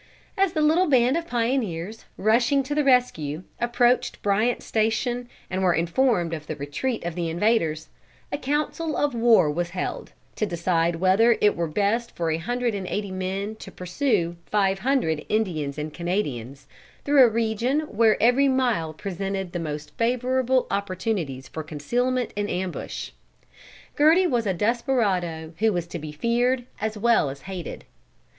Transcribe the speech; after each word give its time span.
As 0.35 0.53
the 0.53 0.63
little 0.63 0.87
band 0.87 1.15
of 1.15 1.27
pioneers, 1.27 2.05
rushing 2.17 2.63
to 2.63 2.73
the 2.73 2.83
rescue, 2.83 3.43
approached 3.59 4.19
Bryant's 4.23 4.65
Station 4.65 5.29
and 5.47 5.61
were 5.61 5.75
informed 5.75 6.33
of 6.33 6.47
the 6.47 6.55
retreat 6.55 7.03
of 7.05 7.13
the 7.13 7.29
invaders, 7.29 7.87
a 8.31 8.37
council 8.39 8.97
of 8.97 9.13
war 9.13 9.51
was 9.51 9.69
held, 9.77 10.13
to 10.37 10.47
decide 10.47 10.95
whether 10.95 11.37
it 11.39 11.55
were 11.55 11.67
best 11.67 12.15
for 12.15 12.31
a 12.31 12.37
hundred 12.39 12.73
and 12.73 12.87
eighty 12.87 13.11
men 13.11 13.55
to 13.57 13.71
pursue 13.71 14.37
five 14.47 14.79
hundred 14.79 15.23
Indians 15.29 15.77
and 15.77 15.93
Canadians, 15.93 16.65
through 17.05 17.23
a 17.23 17.29
region 17.29 17.81
where 17.81 18.17
every 18.19 18.47
mile 18.47 18.93
presented 18.95 19.51
the 19.51 19.59
most 19.59 19.95
favorable 19.99 20.65
opportunities 20.71 21.47
for 21.47 21.61
concealment 21.61 22.33
in 22.35 22.49
ambush. 22.49 23.11
Gerty 23.99 24.25
was 24.25 24.47
a 24.47 24.53
desperado 24.55 25.53
who 25.59 25.71
was 25.71 25.85
to 25.85 25.99
be 25.99 26.11
feared 26.11 26.65
as 26.79 26.97
well 26.97 27.29
as 27.29 27.41
hated. 27.41 27.85